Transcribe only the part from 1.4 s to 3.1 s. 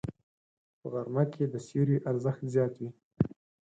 د سیوري ارزښت زیات وي